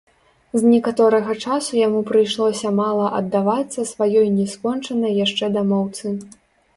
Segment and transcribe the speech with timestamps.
[0.59, 6.15] З некаторага часу яму прыйшлося мала аддавацца сваёй не скончанай яшчэ дамоўцы.